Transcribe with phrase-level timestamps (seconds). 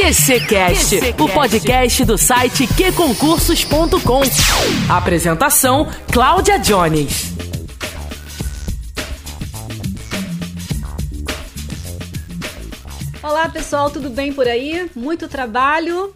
[0.00, 4.22] QCcast, o podcast do site qconcursos.com.
[4.90, 7.34] Apresentação: Cláudia Jones.
[13.22, 14.90] Olá pessoal, tudo bem por aí?
[14.96, 16.14] Muito trabalho,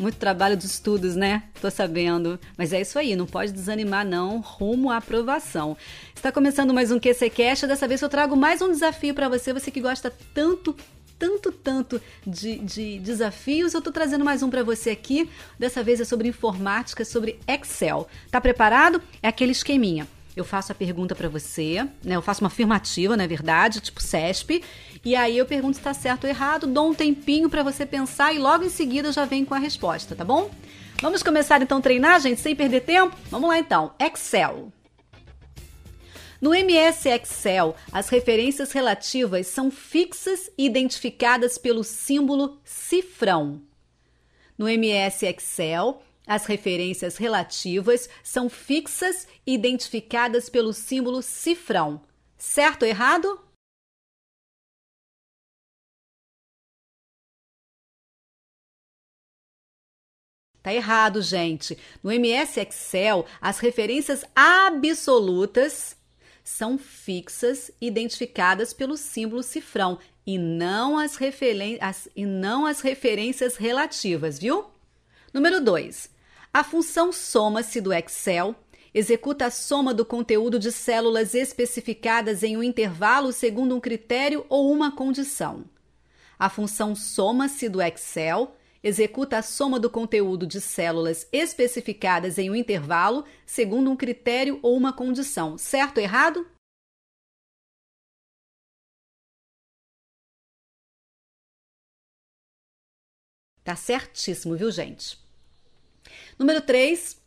[0.00, 1.42] muito trabalho de estudos, né?
[1.60, 2.40] Tô sabendo.
[2.56, 5.76] Mas é isso aí, não pode desanimar não, rumo à aprovação.
[6.14, 9.70] Está começando mais um QCcast, dessa vez eu trago mais um desafio para você, você
[9.70, 10.74] que gosta tanto
[11.18, 13.74] tanto, tanto de, de desafios.
[13.74, 15.28] Eu estou trazendo mais um para você aqui.
[15.58, 18.08] Dessa vez é sobre informática, sobre Excel.
[18.30, 19.02] Tá preparado?
[19.22, 20.06] É aquele esqueminha.
[20.36, 22.14] Eu faço a pergunta para você, né?
[22.14, 24.62] Eu faço uma afirmativa, na verdade, tipo CESP,
[25.02, 28.34] e aí eu pergunto se está certo ou errado, dou um tempinho para você pensar
[28.34, 30.50] e logo em seguida já venho com a resposta, tá bom?
[31.00, 33.16] Vamos começar então a treinar, gente, sem perder tempo?
[33.30, 33.92] Vamos lá então.
[33.98, 34.70] Excel.
[36.40, 43.62] No MS Excel, as referências relativas são fixas e identificadas pelo símbolo cifrão.
[44.58, 52.02] No MS Excel, as referências relativas são fixas e identificadas pelo símbolo cifrão.
[52.36, 53.40] Certo ou errado?
[60.62, 61.78] Tá errado, gente.
[62.02, 65.95] No MS Excel, as referências absolutas
[66.46, 71.18] são fixas, identificadas pelo símbolo cifrão e não as,
[71.80, 74.66] as, e não as referências relativas, viu?
[75.34, 76.08] Número 2.
[76.54, 78.54] A função soma-se do Excel
[78.94, 84.70] executa a soma do conteúdo de células especificadas em um intervalo segundo um critério ou
[84.70, 85.64] uma condição.
[86.38, 88.54] A função soma-se do Excel
[88.86, 94.76] executa a soma do conteúdo de células especificadas em um intervalo segundo um critério ou
[94.76, 95.58] uma condição.
[95.58, 96.46] Certo ou errado?
[103.64, 105.18] Tá certíssimo, viu, gente?
[106.38, 107.20] Número 3.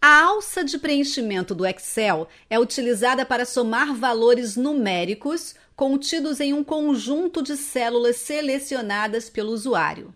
[0.00, 6.64] A alça de preenchimento do Excel é utilizada para somar valores numéricos contidos em um
[6.64, 10.14] conjunto de células selecionadas pelo usuário.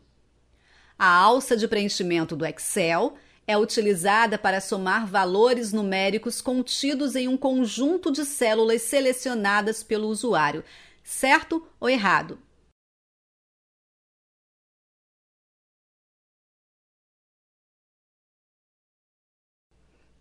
[0.98, 7.36] A alça de preenchimento do Excel é utilizada para somar valores numéricos contidos em um
[7.36, 10.64] conjunto de células selecionadas pelo usuário.
[11.04, 12.38] Certo ou errado?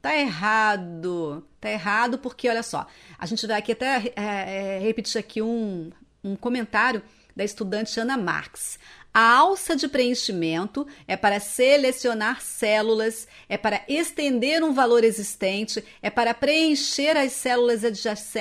[0.02, 1.48] Tá errado.
[1.60, 2.86] Tá errado porque, olha só,
[3.18, 5.90] a gente vai aqui até é, é, repetir aqui um,
[6.24, 7.02] um comentário
[7.36, 8.80] da estudante Ana Marx.
[9.14, 16.10] A alça de preenchimento é para selecionar células, é para estender um valor existente, é
[16.10, 17.84] para preencher as células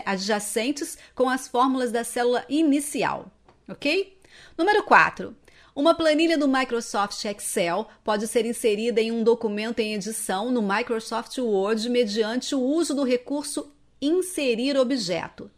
[0.05, 3.31] adjacentes com as fórmulas da célula inicial,
[3.69, 4.19] ok?
[4.59, 5.37] Número 4.
[5.76, 11.38] Uma planilha do Microsoft Excel pode ser inserida em um documento em edição no Microsoft
[11.38, 15.50] Word mediante o uso do recurso Inserir objeto.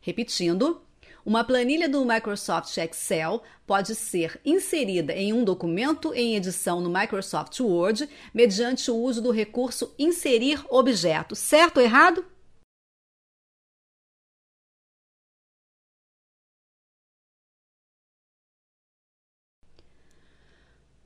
[0.00, 0.82] Repetindo,
[1.24, 7.58] uma planilha do Microsoft Excel pode ser inserida em um documento em edição no Microsoft
[7.60, 11.34] Word mediante o uso do recurso Inserir objeto.
[11.34, 12.24] Certo ou errado?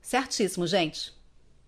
[0.01, 1.13] Certíssimo, gente.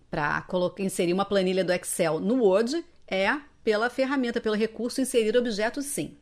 [0.09, 0.45] Para
[0.79, 6.17] inserir uma planilha do Excel no Word é pela ferramenta, pelo recurso inserir objeto, sim.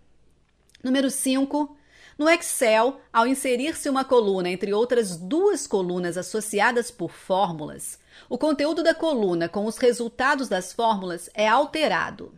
[0.84, 1.79] Número 5,
[2.20, 7.98] no Excel, ao inserir-se uma coluna entre outras duas colunas associadas por fórmulas,
[8.28, 12.34] o conteúdo da coluna com os resultados das fórmulas é alterado.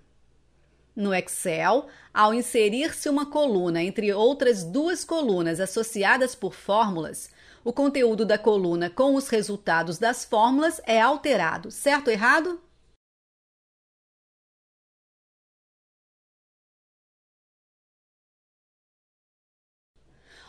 [0.95, 7.31] No Excel, ao inserir-se uma coluna entre outras duas colunas associadas por fórmulas,
[7.63, 11.71] o conteúdo da coluna com os resultados das fórmulas é alterado.
[11.71, 12.61] Certo ou errado?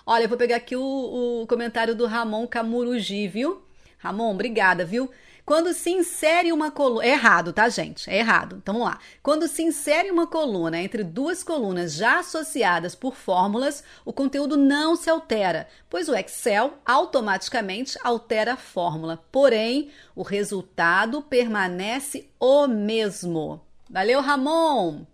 [0.04, 3.62] Olha, eu vou pegar aqui o, o comentário do Ramon Camurugi, viu?
[3.98, 5.10] Ramon, obrigada, viu?
[5.44, 7.04] Quando se insere uma coluna.
[7.04, 8.08] É errado, tá, gente?
[8.08, 8.56] É errado.
[8.62, 8.98] Então vamos lá.
[9.22, 14.94] Quando se insere uma coluna entre duas colunas já associadas por fórmulas, o conteúdo não
[14.94, 19.24] se altera, pois o Excel automaticamente altera a fórmula.
[19.30, 23.60] Porém, o resultado permanece o mesmo.
[23.90, 25.11] Valeu, Ramon!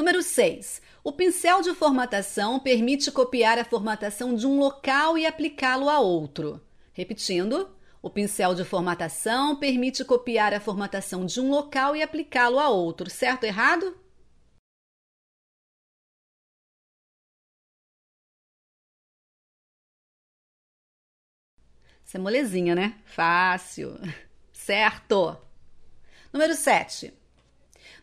[0.00, 0.80] Número 6.
[1.04, 6.58] O pincel de formatação permite copiar a formatação de um local e aplicá-lo a outro.
[6.94, 7.70] Repetindo,
[8.00, 13.10] o pincel de formatação permite copiar a formatação de um local e aplicá-lo a outro.
[13.10, 13.94] Certo ou errado?
[22.02, 22.98] Isso é molezinha, né?
[23.04, 23.98] Fácil.
[24.50, 25.36] Certo.
[26.32, 27.19] Número 7.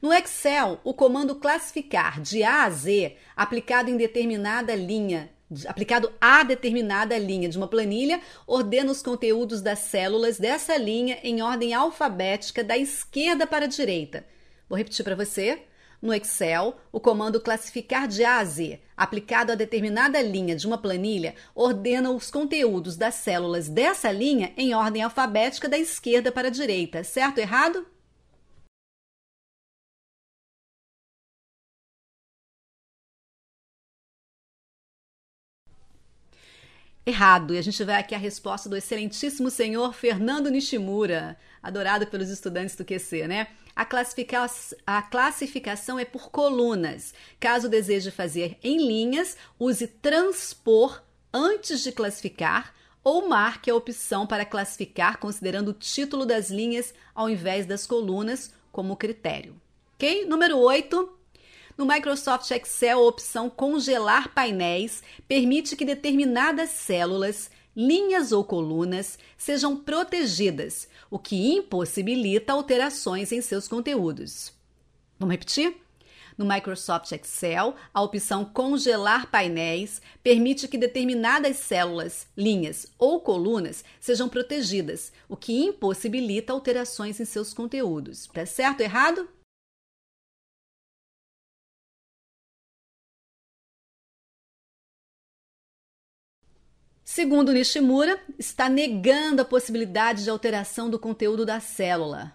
[0.01, 5.31] No Excel, o comando classificar de A a Z, aplicado em determinada linha,
[5.65, 11.41] aplicado a determinada linha de uma planilha, ordena os conteúdos das células dessa linha em
[11.41, 14.23] ordem alfabética da esquerda para a direita.
[14.69, 15.63] Vou repetir para você.
[15.99, 20.77] No Excel, o comando classificar de A a Z, aplicado a determinada linha de uma
[20.77, 26.51] planilha, ordena os conteúdos das células dessa linha em ordem alfabética da esquerda para a
[26.51, 27.03] direita.
[27.03, 27.96] Certo ou errado?
[37.07, 37.53] Errado.
[37.53, 42.75] E a gente vai aqui a resposta do excelentíssimo senhor Fernando Nishimura, adorado pelos estudantes
[42.75, 43.47] do QC, né?
[43.73, 44.45] A, classifica
[44.85, 47.13] a classificação é por colunas.
[47.39, 51.01] Caso deseje fazer em linhas, use transpor
[51.33, 57.29] antes de classificar ou marque a opção para classificar considerando o título das linhas ao
[57.29, 59.55] invés das colunas como critério.
[59.95, 60.25] Ok?
[60.25, 61.16] Número 8.
[61.77, 69.77] No Microsoft Excel, a opção Congelar painéis permite que determinadas células, linhas ou colunas sejam
[69.77, 74.51] protegidas, o que impossibilita alterações em seus conteúdos.
[75.19, 75.77] Vamos repetir?
[76.35, 84.27] No Microsoft Excel, a opção Congelar painéis permite que determinadas células, linhas ou colunas sejam
[84.27, 88.25] protegidas, o que impossibilita alterações em seus conteúdos.
[88.33, 89.29] Tá certo errado?
[97.17, 102.31] Segundo Nishimura, está negando a possibilidade de alteração do conteúdo da célula.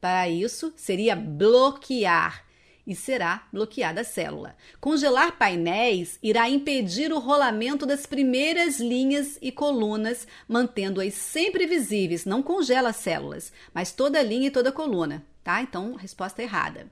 [0.00, 2.44] Para isso, seria bloquear
[2.84, 4.56] e será bloqueada a célula.
[4.80, 12.24] Congelar painéis irá impedir o rolamento das primeiras linhas e colunas, mantendo-as sempre visíveis.
[12.24, 15.62] Não congela as células, mas toda linha e toda coluna, tá?
[15.62, 16.88] Então, resposta errada.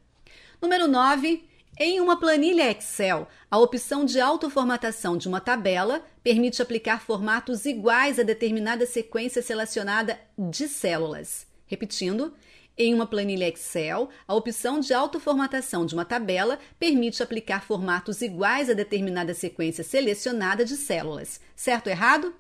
[0.61, 1.43] Número 9.
[1.79, 8.19] Em uma planilha Excel, a opção de autoformatação de uma tabela permite aplicar formatos iguais
[8.19, 11.47] a determinada sequência selecionada de células.
[11.67, 12.35] Repetindo,
[12.77, 18.69] em uma planilha Excel, a opção de autoformatação de uma tabela permite aplicar formatos iguais
[18.69, 21.41] a determinada sequência selecionada de células.
[21.57, 22.35] Certo ou errado?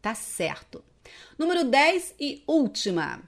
[0.00, 0.82] Tá certo.
[1.38, 3.22] Número 10 e última.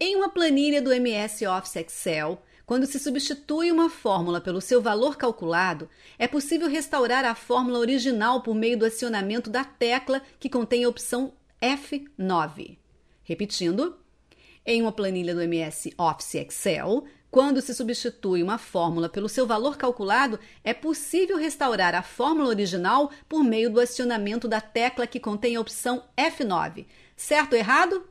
[0.00, 5.16] Em uma planilha do MS Office Excel, quando se substitui uma fórmula pelo seu valor
[5.16, 10.84] calculado, é possível restaurar a fórmula original por meio do acionamento da tecla que contém
[10.84, 12.76] a opção F9.
[13.24, 13.96] Repetindo,
[14.66, 19.76] em uma planilha do MS Office Excel, quando se substitui uma fórmula pelo seu valor
[19.76, 25.56] calculado, é possível restaurar a fórmula original por meio do acionamento da tecla que contém
[25.56, 26.86] a opção F9.
[27.16, 28.08] Certo ou errado?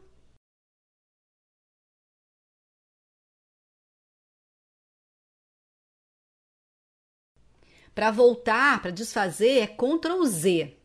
[7.95, 10.77] Para voltar, para desfazer, é Ctrl Z.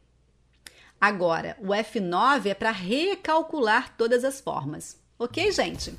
[0.98, 4.98] Agora, o F9 é para recalcular todas as formas.
[5.18, 5.98] Ok, gente?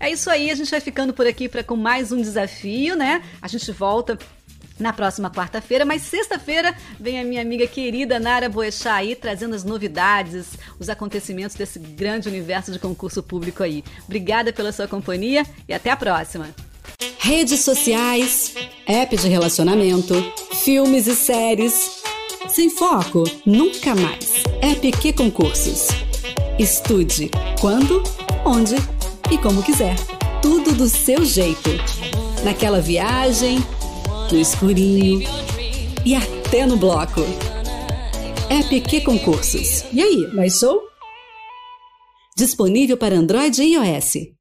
[0.00, 3.22] É isso aí, a gente vai ficando por aqui para com mais um desafio, né?
[3.42, 4.16] A gente volta
[4.78, 9.64] na próxima quarta-feira, mas sexta-feira vem a minha amiga querida Nara Boechat aí trazendo as
[9.64, 13.82] novidades, os acontecimentos desse grande universo de concurso público aí.
[14.04, 16.48] Obrigada pela sua companhia e até a próxima.
[17.18, 18.54] Redes sociais,
[18.86, 20.14] app de relacionamento,
[20.62, 21.98] filmes e séries.
[22.48, 24.44] Sem foco, nunca mais.
[24.62, 25.88] App que concursos.
[26.56, 28.02] Estude quando,
[28.44, 28.76] onde
[29.30, 29.96] e como quiser.
[30.40, 31.70] Tudo do seu jeito.
[32.44, 33.58] Naquela viagem,
[34.30, 35.20] no escurinho
[36.04, 37.20] e até no bloco.
[38.48, 39.84] App que concursos.
[39.92, 40.80] E aí, mais show?
[42.36, 44.37] Disponível para Android e iOS.